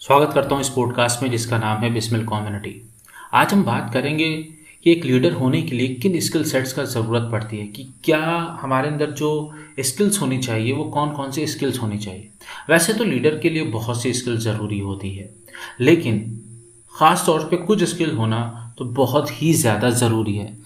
स्वागत 0.00 0.34
करता 0.34 0.54
हूँ 0.54 0.60
इस 0.60 0.68
पॉडकास्ट 0.68 1.22
में 1.22 1.30
जिसका 1.30 1.58
नाम 1.58 1.82
है 1.82 1.92
बिस्मिल 1.94 2.24
कम्युनिटी 2.26 2.74
आज 3.34 3.52
हम 3.52 3.64
बात 3.64 3.90
करेंगे 3.94 4.28
कि 4.84 4.92
एक 4.92 5.04
लीडर 5.04 5.32
होने 5.32 5.62
के 5.62 5.76
लिए 5.76 5.94
किन 5.94 6.18
स्किल 6.20 6.44
सेट्स 6.44 6.72
का 6.72 6.84
ज़रूरत 6.84 7.28
पड़ती 7.32 7.56
है, 7.58 7.66
कि 7.66 7.84
क्या 8.04 8.20
हमारे 8.60 8.88
अंदर 8.88 9.10
जो 9.12 9.30
स्किल्स 9.80 10.20
होनी 10.20 10.38
चाहिए, 10.38 10.72
वो 10.72 10.84
कौन 10.84 11.10
कौन 11.12 11.30
से 11.30 11.46
स्किल्स 11.46 11.80
होनी 11.82 11.98
चाहिए। 11.98 12.28
वैसे 12.70 12.92
तो 12.92 13.04
लीडर 13.04 13.38
के 13.38 13.50
लिए 13.50 13.62
बहुत 13.70 14.02
सी 14.02 14.12
स्किल्स 14.12 14.42
ज़रूरी 14.42 14.78
होती 14.80 15.10
है, 15.14 15.28
लेकिन 15.80 16.20
ख़ास 16.94 17.26
तौर 17.26 17.48
पे 17.50 17.56
कुछ 17.64 17.84
स्किल 17.84 18.14
होना 18.16 18.74
तो 18.78 18.84
बहुत 18.94 19.30
ही 19.32 19.52
ज़्यादा 19.54 19.90
ज़रूरी 19.96 20.36
है। 20.36 20.56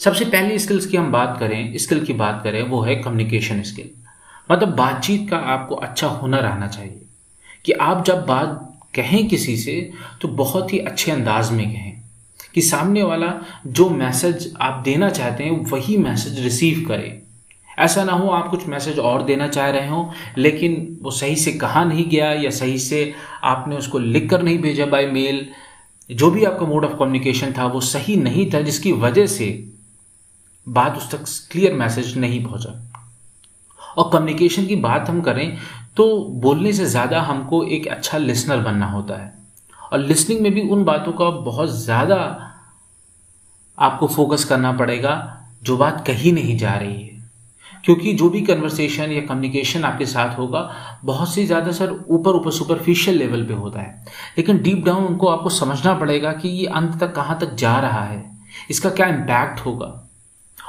सबसे 0.00 0.24
पहली 0.26 0.58
स्किल्स 0.58 0.86
की 0.86 0.96
हम 0.96 1.10
बात 1.12 1.36
करें 1.40 1.78
स्किल 1.78 2.04
की 2.04 2.12
बात 2.14 2.40
करें, 2.44 2.62
वो 2.62 2.82
है 2.82 2.96
कम्युनिकेशन 2.96 3.62
स्किल 3.62 3.90
मतलब 4.52 4.76
बातचीत 4.76 5.30
का 5.30 5.36
आपको 5.36 5.74
अच्छा 5.74 6.06
हुनर 6.06 6.46
आना 6.46 6.68
चाहिए। 6.68 7.02
कि 7.64 7.72
आप 7.72 8.04
जब 8.04 8.26
बात 8.26 8.78
कहें 8.94 9.28
किसी 9.28 9.56
से 9.56 9.90
तो 10.20 10.28
बहुत 10.28 10.72
ही 10.72 10.78
अच्छे 10.78 11.12
अंदाज 11.12 11.50
में 11.50 11.72
कहें। 11.72 12.02
कि 12.54 12.60
सामने 12.60 13.02
वाला 13.02 13.34
जो 13.66 13.90
मैसेज 13.90 14.54
आप 14.60 14.82
देना 14.84 15.10
चाहते 15.10 15.44
हैं, 15.44 15.66
वही 15.66 15.96
मैसेज 15.96 16.40
रिसीव 16.40 16.88
करे। 16.88 17.22
ऐसा 17.78 18.04
ना 18.04 18.12
हो 18.12 18.28
आप 18.28 18.48
कुछ 18.48 18.66
मैसेज 18.66 18.98
और 18.98 19.22
देना 19.22 19.48
चाह 19.48 19.70
रहे 19.70 19.88
हो, 19.88 20.12
लेकिन 20.38 20.98
वो 21.02 21.10
सही 21.10 21.36
से 21.36 21.52
कहा 21.52 21.84
नहीं 21.84 22.08
गया 22.08 22.32
या 22.32 22.50
सही 22.50 22.78
से 22.78 23.14
आपने 23.44 23.76
उसको 23.76 23.98
लिख 23.98 24.30
कर 24.30 24.42
नहीं 24.42 24.58
भेजा 24.58 24.86
बाय 24.86 25.06
मेल 25.06 25.48
जो 26.10 26.30
भी 26.30 26.44
आपका 26.44 26.66
मोड 26.66 26.84
ऑफ़ 26.84 26.92
कम्युनिकेशन 26.92 27.54
था, 27.58 27.66
वो 27.66 27.80
सही 27.80 28.16
नहीं 28.16 28.50
था, 28.54 28.60
जिसकी 28.60 28.92
वजह 28.92 29.26
से 29.26 29.72
बात 30.68 30.96
उस 30.96 31.10
तक 31.10 31.52
क्लियर 31.52 31.72
मैसेज 31.72 32.18
नहीं 32.18 32.44
पहुँचा। 32.44 32.91
और 33.98 34.10
कम्युनिकेशन 34.12 34.66
की 34.66 34.76
बात 34.78 35.08
हम 35.08 35.20
करें 35.20 35.56
तो 35.96 36.06
बोलने 36.42 36.72
से 36.72 36.84
ज़्यादा 36.86 37.20
हमको 37.22 37.62
एक 37.66 37.86
अच्छा 37.88 38.18
लिसनर 38.18 38.60
बनना 38.60 38.86
होता 38.86 39.16
है। 39.16 39.32
और 39.92 39.98
लिसनिंग 40.00 40.40
में 40.40 40.52
भी 40.54 40.60
उन 40.68 40.84
बातों 40.84 41.12
का 41.12 41.30
बहुत 41.42 41.70
ज़्यादा 41.74 42.18
आपको 43.78 44.06
फोकस 44.08 44.44
करना 44.44 44.72
पड़ेगा, 44.72 45.14
जो 45.62 45.76
बात 45.76 46.04
कही 46.06 46.32
नहीं 46.32 46.56
जा 46.58 46.74
रही 46.74 47.02
है। 47.02 47.10
क्योंकि 47.84 48.12
जो 48.14 48.28
भी 48.30 48.40
कन्वर्सेशन 48.42 49.12
या 49.12 49.20
कम्युनिकेशन 49.20 49.84
आपके 49.84 50.06
साथ 50.06 50.36
होगा, 50.38 50.60
बहुत 51.04 51.32
सी 51.32 51.44
ज़्यादा 51.46 51.72
सर 51.72 51.90
ऊपर 52.08 52.30
ऊपर 52.30 52.50
सुपरफिशियल 52.50 53.16
लेवल 53.18 53.42
पे 53.44 53.54
होता 53.54 53.80
है। 53.80 54.04
लेकिन 54.38 54.62
डीप 54.62 54.84
डाउन 54.84 55.04
उनको 55.04 55.26
आपको 55.26 55.50
समझना 55.50 55.94
पड़ेगा 55.94 56.32
कि 56.32 56.48
ये 56.50 56.66
अंत 56.72 56.98
तक 57.00 57.14
कहाँ 57.14 57.38
तक 57.40 57.54
जा 57.54 57.78
रहा 57.78 58.04
है, 58.04 58.24
इसका 58.70 58.90
क्या 58.90 59.06
इम्पैक्ट 59.08 59.64
होगा। 59.66 59.86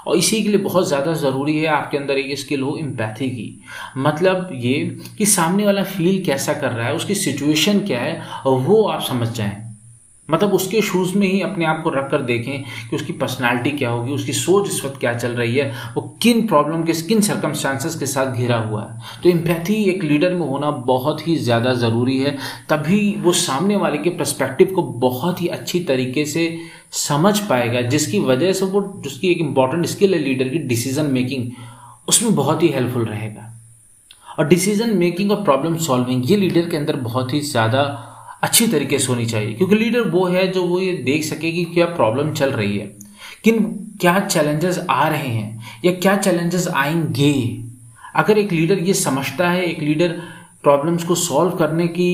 और 0.07 0.17
इसी 0.17 0.41
के 0.43 0.49
लिए 0.49 0.57
बहुत 0.59 0.87
ज़्यादा 0.87 1.13
ज़रूरी 1.15 1.57
है 1.57 1.67
आपके 1.67 1.97
अंदर 1.97 2.17
एक 2.17 2.37
स्किल 2.39 2.61
हो 2.61 2.75
इम्पैथी 2.77 3.29
की। 3.29 3.63
मतलब 3.97 4.49
ये 4.53 4.79
कि 5.17 5.25
सामने 5.25 5.65
वाला 5.65 5.83
फील 5.85 6.23
कैसा 6.25 6.53
कर 6.53 6.71
रहा 6.71 6.87
है, 6.87 6.95
उसकी 6.95 7.15
सिचुएशन 7.15 7.79
क्या 7.79 7.99
है, 7.99 8.21
वो 8.47 8.83
आप 8.83 9.01
समझ 9.01 9.29
जाएँ। 9.29 9.62
मतलब 10.33 10.53
उसके 10.53 10.81
शूज़ 10.81 11.17
में 11.17 11.27
ही 11.27 11.41
अपने 11.41 11.65
आप 11.65 11.81
को 11.83 11.89
रख 11.89 12.09
कर 12.11 12.21
देखें 12.23 12.63
कि 12.89 12.95
उसकी 12.95 13.13
पर्सनालिटी 13.13 13.71
क्या 13.71 13.89
होगी, 13.89 14.11
उसकी 14.13 14.33
सोच 14.33 14.67
इस 14.67 14.83
वक्त 14.85 14.99
क्या 14.99 15.13
चल 15.13 15.31
रही 15.31 15.55
है, 15.55 15.71
वो 15.95 16.01
किन 16.21 16.45
प्रॉब्लम 16.47 16.83
के, 16.83 16.93
किन 16.93 17.21
सर्कमस्टांसेस 17.21 17.95
के 17.95 18.05
साथ 18.05 18.35
घिरा 18.35 18.57
हुआ 18.59 18.83
है। 18.83 19.21
तो 19.23 19.29
एम्पैथी 19.29 19.83
एक 19.85 20.03
लीडर 20.03 20.33
में 20.33 20.45
होना 20.47 20.71
बहुत 20.87 21.27
ही 21.27 21.35
ज़्यादा 21.37 21.73
ज़रूरी 21.75 22.17
है, 22.19 22.37
तभी 22.69 23.15
वो 23.21 23.33
सामने 23.33 23.75
वाले 23.75 23.97
के 23.97 24.09
प्रस्पेक्टिव 24.11 24.73
को 24.75 24.83
बहुत 24.99 25.41
ही 25.41 25.47
अच्छी 25.49 25.79
तरीके 25.83 26.25
से 26.25 26.47
समझ 26.91 27.39
पाएगा, 27.39 27.81
जिसकी 27.83 28.19
वजह 28.21 28.53
से 28.53 28.65
वो, 28.65 28.81
जिसकी 29.03 29.31
एक 29.31 29.39
इंपॉर्टेंट 29.39 29.85
स्किल 29.85 30.13
है 30.13 30.19
लीडर 30.19 30.49
की 30.49 30.57
डिसीज़न 30.67 31.11
मेकिंग 31.11 31.51
उसमें 32.07 32.33
बहुत 32.35 32.63
ही 32.63 32.67
हेल्पफुल 32.69 33.05
रहेगा। 33.05 33.49
और 34.39 34.47
डिसीज़न 34.47 34.97
मेकिंग 34.97 35.31
और 35.31 35.43
प्रॉब्लम 35.43 35.75
सॉल्विंग 35.77 36.29
ये 36.31 36.37
लीडर 36.37 36.69
के 36.69 36.77
अंदर 36.77 36.95
बहुत 37.01 37.33
ही 37.33 37.39
ज़्यादा 37.41 37.83
अच्छी 38.43 38.67
तरीके 38.67 38.99
से 38.99 39.07
होनी 39.07 39.25
चाहिए। 39.25 39.53
क्योंकि 39.53 39.75
लीडर 39.75 40.01
वो 40.01 40.25
है 40.25 40.47
जो 40.47 40.63
वो 40.63 40.79
ये 40.79 40.91
देख 40.97 41.23
सके 41.23 41.51
कि 41.51 41.63
क्या 41.65 41.85
प्रॉब्लम 41.85 42.31
चल 42.33 42.51
रही 42.51 42.77
है, 42.77 42.85
किन, 43.43 43.63
क्या 44.01 44.19
चैलेंजेस 44.19 44.79
आ 44.89 45.07
रहे 45.07 45.27
हैं 45.27 45.61
या 45.85 45.91
क्या 45.91 46.15
चैलेंजेस 46.17 46.67
आएँगे। 46.67 47.33
अगर 48.15 48.37
एक 48.37 48.51
लीडर 48.51 48.79
ये 48.79 48.93
समझता 48.93 49.49
है, 49.49 49.63
एक 49.65 49.79
लीडर 49.79 50.21
प्रॉब्लम्स 50.63 51.03
को 51.03 51.15
सॉल्व 51.15 51.51
करने 51.51 51.87
की 51.87 52.09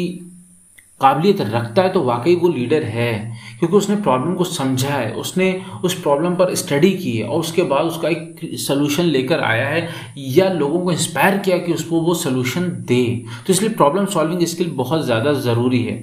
काबिलियत 1.01 1.41
रखता 1.43 1.81
है 1.81 1.89
तो 1.89 2.01
वाकई 2.03 2.35
वो 2.35 2.47
लीडर 2.49 2.83
है, 2.85 3.13
क्योंकि 3.59 3.75
उसने 3.77 3.95
प्रॉब्लम 3.97 4.33
को 4.35 4.43
समझा 4.45 4.89
है, 4.89 5.11
उसने 5.13 5.61
उस 5.83 5.93
प्रॉब्लम 6.01 6.35
पर 6.35 6.53
स्टडी 6.55 6.91
की 6.93 7.11
है 7.11 7.25
और 7.25 7.39
उसके 7.39 7.63
बाद 7.63 7.85
उसका 7.85 8.09
एक 8.09 8.39
सोल्यूशन 8.59 9.03
लेकर 9.05 9.41
आया 9.41 9.67
है 9.67 9.87
या 10.17 10.49
लोगों 10.51 10.79
को 10.79 10.91
इंस्पायर 10.91 11.37
किया 11.39 11.57
कि 11.57 11.73
उसको 11.73 12.01
वो 12.01 12.13
सोल्यूशन 12.15 12.69
दे। 12.87 13.03
तो 13.47 13.53
इसलिए 13.53 13.69
प्रॉब्लम 13.71 14.05
सॉल्विंग 14.07 14.45
स्किल 14.47 14.69
बहुत 14.75 15.05
ज़्यादा 15.05 15.33
ज़रूरी 15.41 15.83
है। 15.83 15.97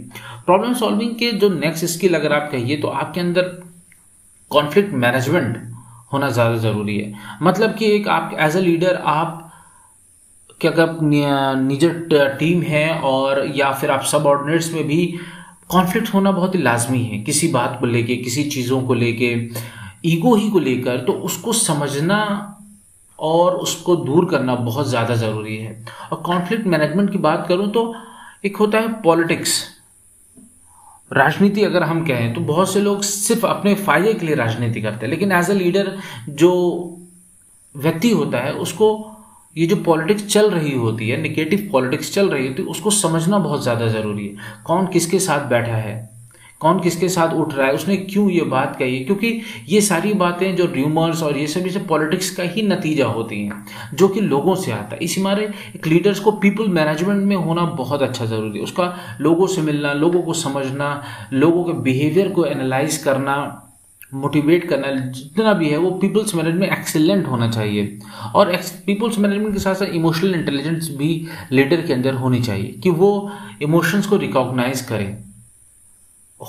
प्रॉब्लम 0.47 0.75
सॉल्विंग 0.75 1.15
के 1.15 1.31
जो 1.35 1.49
नेक्स्ट 1.51 1.85
स्किल 1.87 2.15
अगर 2.15 2.33
आप 2.33 2.49
कहिए 2.53 2.77
तो 2.77 2.89
आपके 2.89 3.21
अंदर 3.21 3.43
कॉन्फ्लिक्ट 4.51 4.93
मैनेजमेंट 4.95 5.57
होना 6.13 6.29
ज़्यादा 6.31 6.57
ज़रूरी 6.59 6.99
है। 6.99 7.13
मतलब 7.43 7.75
कि 7.75 7.91
एक 7.95 8.09
आप 8.11 8.37
एज 8.41 8.57
अ 8.57 8.61
लीडर 8.61 9.03
आप 9.07 9.43
कि 10.61 10.69
अगर 10.69 11.01
निजर 11.61 12.37
टीम 12.39 12.63
है 12.63 12.89
और 13.01 13.45
या 13.57 13.71
फिर 13.73 13.91
आप 13.91 14.05
सब 14.05 14.27
ऑर्डिनेट्स 14.27 14.73
में 14.73 14.85
भी 14.87 15.07
कॉन्फ्लिक्ट 15.69 16.13
होना 16.15 16.31
बहुत 16.33 16.55
ही 16.55 16.63
लाजमी 16.63 17.03
है, 17.03 17.19
किसी 17.19 17.49
बात 17.49 17.77
को 17.81 17.87
लेके, 17.87 18.17
किसी 18.17 18.45
चीज़ों 18.45 18.81
को 18.83 18.95
लेके 18.95 19.35
ईगो 20.07 20.35
ही 20.35 20.51
को 20.51 20.59
लेकर 20.59 20.99
तो 20.99 21.13
उसको 21.13 21.53
समझना 21.53 22.19
और 23.19 23.55
उसको 23.57 23.97
दूर 23.97 24.25
करना 24.31 24.55
बहुत 24.57 24.89
ज़्यादा 24.89 25.15
ज़रूरी 25.17 25.57
है। 25.57 25.85
और 26.13 26.21
कॉन्फ्लिक्ट 26.21 26.67
मैनेजमेंट 26.67 27.11
की 27.13 27.19
बात 27.21 27.47
करूँ 27.49 27.71
तो 27.71 27.95
एक 28.45 28.57
होता 28.57 28.79
है 28.79 28.93
पॉलिटिक्स 29.03 29.65
राजनीति 31.11 31.63
अगर 31.65 31.83
हम 31.83 32.05
कहें 32.07 32.33
तो 32.35 32.41
बहुत 32.43 32.73
से 32.73 32.81
लोग 32.81 33.03
सिर्फ़ 33.03 33.47
अपने 33.47 33.75
फ़ायदे 33.77 34.15
के 34.15 34.27
लिए 34.27 34.35
राजनीति 34.35 34.81
करते 34.83 35.07
हैं, 35.07 35.11
लेकिन 35.11 35.33
एज 35.33 35.51
अ 35.51 35.55
लीडर 35.55 35.93
जो 36.31 36.53
व्यक्ति 37.75 38.11
होता 38.11 38.39
है, 38.39 38.53
उसको 38.55 38.89
ये 39.57 39.67
जो 39.67 39.77
पॉलिटिक्स 39.77 40.27
चल 40.27 40.51
रही 40.51 40.73
होती 40.73 41.09
है 41.09 41.21
निगेटिव 41.21 41.69
पॉलिटिक्स 41.73 42.13
चल 42.15 42.29
रही 42.29 42.47
होती 42.47 42.63
है, 42.63 42.69
उसको 42.69 42.91
समझना 42.91 43.39
बहुत 43.39 43.63
ज़्यादा 43.63 43.87
ज़रूरी 43.89 44.27
है। 44.27 44.63
कौन 44.67 44.87
किसके 44.87 45.19
साथ 45.19 45.49
बैठा 45.49 45.77
है? 45.77 46.05
कौन 46.61 46.79
किसके 46.81 47.09
साथ 47.09 47.33
उठ 47.35 47.55
रहा 47.55 47.67
है? 47.67 47.73
उसने 47.73 47.97
क्यों 47.97 48.29
ये 48.31 48.43
बात 48.43 48.77
कही 48.77 48.99
क्योंकि 49.01 49.41
ये 49.69 49.81
सारी 49.81 50.13
बातें 50.15 50.55
जो 50.57 50.67
र्यूमर्स 50.67 51.23
और 51.23 51.39
ये 51.39 51.47
सभी 51.47 51.71
से 51.71 51.79
पॉलिटिक्स 51.81 52.31
का 52.31 52.43
ही 52.45 52.63
नतीजा 52.63 53.07
होती 53.07 53.41
हैं, 53.41 53.65
जो 53.95 54.09
कि 54.09 54.21
लोगों 54.21 54.55
से 54.55 54.73
आता 54.73 54.95
है। 54.95 55.05
इसी 55.05 55.23
मारे 55.23 55.49
एक 55.77 55.87
लीडर्स 55.87 56.21
को 56.21 56.33
पीपल 56.35 56.69
मैनेजमेंट 56.71 57.25
में 57.25 57.37
होना 57.37 57.65
बहुत 57.75 58.03
अच्छा 58.03 58.27
ज़रूरी 58.27 58.59
है। 58.59 58.65
उसका 58.65 58.95
लोगों 59.21 59.47
से 59.47 59.63
मिलना, 59.63 59.93
लोगों 59.93 60.23
को 60.23 60.33
समझना, 60.35 61.03
लोगों 61.33 61.65
के 61.65 61.73
बिहेवियर 61.83 62.29
को 62.29 62.45
एनालाइज 62.47 62.97
करना 62.97 63.37
मोटिवेट 64.13 64.69
करना, 64.69 64.91
जितना 64.91 65.53
भी 65.53 65.69
है, 65.69 65.77
वो 65.77 65.91
पीपल्स 65.91 66.35
मैनेजमेंट 66.35 66.73
एक्सेलेंट 66.73 67.27
होना 67.27 67.51
चाहिए। 67.51 67.99
और 68.35 68.57
पीपल्स 68.87 69.19
मैनेजमेंट 69.19 69.53
के 69.53 69.61
साथ 69.61 69.75
साथ 69.75 69.87
इमोशनल 69.87 70.35
इंटेलिजेंस 70.35 70.91
भी 70.97 71.27
लीडर 71.53 71.83
के 71.83 71.93
अंदर 71.93 72.15
होनी 72.15 72.43
चाहिए, 72.43 72.73
कि 72.73 72.91
वो 72.91 73.31
इमोशंस 73.63 74.07
को 74.07 74.17
रिकॉग्नाइज 74.17 74.81
करें। 74.81 75.17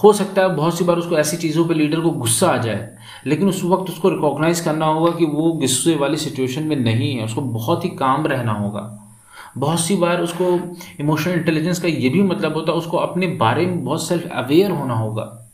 हो 0.04 0.12
सकता 0.14 0.42
है 0.42 0.56
बहुत 0.56 0.78
सी 0.78 0.84
बार 0.84 0.98
उसको 0.98 1.18
ऐसी 1.18 1.38
चीज़ों 1.38 1.66
पे 1.66 1.74
लीडर 1.74 2.00
को 2.00 2.10
गुस्सा 2.12 2.48
आ 2.48 2.58
जाए, 2.58 2.90
लेकिन 3.26 3.50
उस 3.50 3.64
वक्त 3.64 3.92
उसको 3.92 4.10
रिकॉग्नाइज 4.10 4.60
करना 4.60 4.86
होगा 4.86 5.12
कि 5.12 5.26
वो 5.26 5.52
गुस्से 5.52 5.96
वाली 5.96 6.18
सिचुएशन 6.18 6.64
में 6.64 6.76
नहीं 6.76 7.16
है, 7.16 7.26
उसको 7.26 7.42
बहुत 7.42 7.86
ही 7.86 7.90
काम 7.90 8.28
रहना 8.28 8.52
होगा। 8.52 9.14
बहुत 9.58 9.80
सी 9.80 9.96
बार 9.96 10.22
उसको 10.22 10.60
इमोशनल 11.00 11.34
इंटेलिजेंस 11.34 11.80
का 11.80 11.88
ये 11.88 12.10
भी 12.10 12.22
मतलब 12.22 12.54
होता 12.54 12.72
है, 12.72 12.78
उसको 12.78 12.98
अपने 12.98 13.28
बारे 13.28 13.66
में 13.66 13.84
बहुत 13.84 14.08
सेल्फ 14.08 14.28
अवेयर 14.32 14.72
होना 14.72 14.94
होगा। 14.94 15.47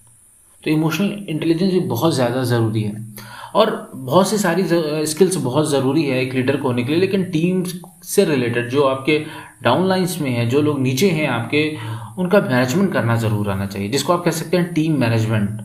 तो 0.63 0.71
इमोशनल 0.71 1.25
इंटेलिजेंस 1.29 1.71
भी 1.73 1.79
बहुत 1.87 2.13
ज़्यादा 2.15 2.43
ज़रूरी 2.45 2.81
है। 2.81 3.05
और 3.55 3.71
बहुत 3.95 4.29
सी 4.29 4.37
सारी 4.37 4.63
स्किल्स 5.07 5.35
बहुत 5.37 5.69
ज़रूरी 5.69 6.03
है 6.03 6.21
एक 6.21 6.33
लीडर 6.33 6.57
को 6.57 6.67
होने 6.67 6.83
के 6.83 6.91
लिए, 6.91 6.99
लेकिन 7.01 7.23
टीम 7.31 7.63
से 8.05 8.25
रिलेटेड 8.25 8.69
जो 8.69 8.83
आपके 8.83 9.17
डाउन 9.63 9.87
लाइन्स 9.87 10.19
में 10.21 10.29
है, 10.31 10.47
जो 10.49 10.61
लोग 10.61 10.79
नीचे 10.81 11.09
हैं 11.09 11.27
आपके, 11.29 11.69
उनका 12.19 12.39
मैनेजमेंट 12.41 12.91
करना 12.93 13.15
ज़रूर 13.17 13.49
आना 13.49 13.65
चाहिए। 13.65 13.89
जिसको 13.89 14.13
आप 14.13 14.23
कह 14.25 14.31
सकते 14.31 14.57
हैं 14.57 14.73
टीम 14.73 14.99
मैनेजमेंट 14.99 15.61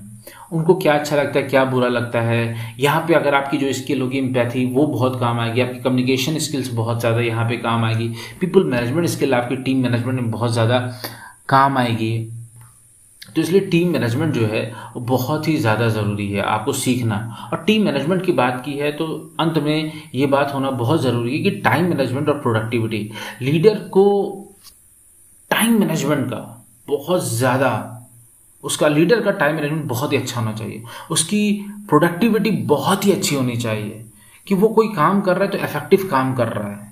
उनको 0.52 0.74
क्या 0.74 0.92
अच्छा 0.94 1.16
लगता 1.16 1.38
है, 1.38 1.46
क्या 1.46 1.64
बुरा 1.64 1.88
लगता 1.88 2.20
है? 2.22 2.74
यहाँ 2.80 3.04
पे 3.08 3.14
अगर 3.14 3.34
आपकी 3.34 3.58
जो 3.58 3.72
स्किल 3.72 4.00
होगी 4.00 4.18
इम्पैथी 4.18 4.64
वो 4.72 4.86
बहुत 4.86 5.18
काम 5.20 5.40
आएगी। 5.40 5.60
आपकी 5.60 5.78
कम्युनिकेशन 5.80 6.38
स्किल्स 6.38 6.72
बहुत 6.74 7.00
ज़्यादा 7.00 7.20
यहाँ 7.20 7.44
पे 7.48 7.56
काम 7.58 7.84
आएगी। 7.84 8.08
पीपल 8.40 8.64
मैनेजमेंट 8.66 9.06
स्किल 9.08 9.34
आपकी 9.34 9.56
टीम 9.58 9.82
मैनेजमेंट 9.82 10.20
में 10.20 10.30
बहुत 10.30 10.52
ज़्यादा 10.52 10.78
काम 11.48 11.78
आएगी। 11.78 12.12
तो 13.38 13.42
इसलिए 13.42 13.60
टीम 13.62 13.90
मैनेजमेंट 13.92 14.32
जो 14.34 14.46
है, 14.46 14.62
वो 14.94 15.00
बहुत 15.06 15.48
ही 15.48 15.56
ज़्यादा 15.56 15.88
ज़रूरी 15.88 16.26
है 16.28 16.42
आपको 16.44 16.72
सीखना। 16.74 17.16
और 17.52 17.62
टीम 17.66 17.84
मैनेजमेंट 17.84 18.24
की 18.26 18.32
बात 18.32 18.62
की 18.64 18.72
है 18.72 18.90
तो 18.92 19.06
अंत 19.40 19.58
में 19.58 19.92
ये 20.14 20.26
बात 20.26 20.54
होना 20.54 20.70
बहुत 20.72 21.02
ज़रूरी 21.02 21.36
है 21.36 21.42
कि 21.42 21.50
टाइम 21.60 21.84
मैनेजमेंट 21.88 22.28
और 22.28 22.40
प्रोडक्टिविटी 22.40 23.10
लीडर 23.42 23.78
को 23.88 24.04
टाइम 25.50 25.78
मैनेजमेंट 25.80 26.26
का 26.26 26.40
बहुत 26.88 27.24
ज़्यादा, 27.26 27.70
उसका 28.64 28.88
लीडर 28.88 29.20
का 29.22 29.30
टाइम 29.32 29.54
मैनेजमेंट 29.56 29.84
बहुत 29.86 30.12
ही 30.12 30.16
अच्छा 30.16 30.40
होना 30.40 30.52
चाहिए। 30.54 30.82
उसकी 31.10 31.40
प्रोडक्टिविटी 31.88 32.50
बहुत 32.66 33.06
ही 33.06 33.12
अच्छी 33.12 33.36
होनी 33.36 33.56
चाहिए 33.58 34.04
कि 34.46 34.54
वो 34.54 34.68
कोई 34.70 34.88
काम 34.94 35.20
कर 35.20 35.36
रहा 35.36 35.44
है 35.44 35.50
तो 35.50 35.58
इफ़ेक्टिव 35.58 36.08
काम 36.10 36.34
कर 36.34 36.48
रहा 36.48 36.70
है। 36.70 36.86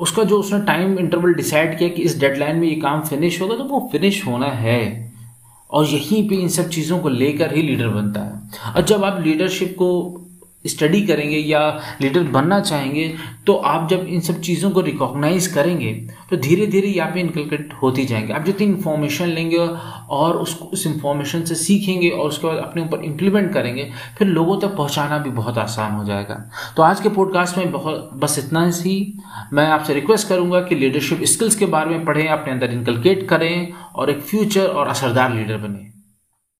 उसका 0.00 0.24
जो 0.24 0.38
उसने 0.38 0.60
टाइम 0.66 0.98
इंटरवल 0.98 1.34
डिसाइड 1.34 1.78
किया 1.78 1.88
कि 1.88 2.02
इस 2.02 2.18
डेडलाइन 2.20 2.56
में 2.56 2.68
ये 2.68 2.74
काम 2.80 3.00
फिनिश 3.04 3.40
होगा 3.42 3.56
तो 3.56 3.64
वो 3.64 3.88
फिनिश 3.92 4.26
होना 4.26 4.46
है। 4.58 5.11
और 5.72 5.86
यहीं 5.86 6.28
पे 6.28 6.34
इन 6.34 6.48
सब 6.48 6.68
चीज़ों 6.68 6.98
को 6.98 7.08
लेकर 7.08 7.54
ही 7.54 7.62
लीडर 7.62 7.88
बनता 7.88 8.20
है। 8.20 8.72
और 8.76 8.82
जब 8.82 9.04
आप 9.04 9.22
लीडरशिप 9.22 9.72
को 9.78 10.18
स्टडी 10.64 11.00
करेंगे 11.02 11.36
या 11.36 11.60
लीडर 12.00 12.22
बनना 12.30 12.60
चाहेंगे 12.60 13.08
तो 13.46 13.54
आप 13.54 13.88
जब 13.90 14.06
इन 14.06 14.20
सब 14.20 14.40
चीज़ों 14.40 14.70
को 14.70 14.80
रिकॉग्नाइज 14.80 15.46
करेंगे 15.46 15.92
तो 16.30 16.36
धीरे 16.36 16.66
धीरे 16.66 16.88
यहाँ 16.88 17.10
पे 17.12 17.20
इनकलकेट 17.20 17.72
होती 17.82 18.04
जाएँगे। 18.04 18.32
आप 18.32 18.44
जितनी 18.44 18.66
इन्फॉर्मेशन 18.66 19.28
लेंगे 19.28 19.56
और 19.56 20.36
उसको 20.36 20.64
उस 20.64 20.86
इन्फॉर्मेशन 20.86 21.44
से 21.44 21.54
सीखेंगे 21.54 22.10
और 22.10 22.28
उसके 22.28 22.46
बाद 22.46 22.56
अपने 22.56 22.82
ऊपर 22.82 23.04
इम्प्लीमेंट 23.04 23.52
करेंगे, 23.54 23.90
फिर 24.18 24.28
लोगों 24.28 24.58
तक 24.60 24.76
पहुँचाना 24.76 25.18
भी 25.18 25.30
बहुत 25.30 25.58
आसान 25.58 25.92
हो 25.92 26.04
जाएगा। 26.04 26.34
तो 26.76 26.82
आज 26.82 27.00
के 27.00 27.08
पॉडकास्ट 27.08 27.58
में 27.58 27.70
बहुत, 27.72 28.10
बस 28.14 28.38
इतना 28.38 28.66
ही। 28.76 28.96
मैं 29.52 29.66
आपसे 29.68 29.94
रिक्वेस्ट 29.94 30.28
करूँगा 30.28 30.60
कि 30.60 30.74
लीडरशिप 30.74 31.22
स्किल्स 31.24 31.56
के 31.56 31.66
बारे 31.66 31.90
में 31.90 32.04
पढ़ें, 32.04 32.28
अपने 32.28 32.52
अंदर 32.52 32.70
इनकलकेट 32.70 33.28
करें 33.28 33.72
और 33.94 34.10
एक 34.10 34.20
फ्यूचर 34.20 34.66
और 34.66 34.88
असरदार 34.88 35.34
लीडर 35.34 35.56
बने। 35.56 35.90